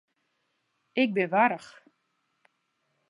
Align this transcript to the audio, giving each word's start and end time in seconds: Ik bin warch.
Ik 1.03 1.09
bin 1.15 1.29
warch. 1.33 1.69